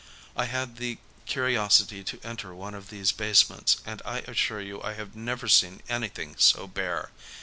I 0.35 0.45
had 0.45 0.77
the 0.77 0.97
curiosity 1.27 2.03
to 2.05 2.19
enter 2.23 2.55
one 2.55 2.73
of 2.73 2.89
these 2.89 3.11
base 3.11 3.47
ments, 3.47 3.83
and 3.85 4.01
I 4.03 4.21
assure 4.21 4.59
you 4.59 4.81
I 4.81 4.93
have 4.93 5.15
never 5.15 5.47
seen 5.47 5.83
anything 5.89 6.37
so 6.39 6.65
bare. 6.65 7.11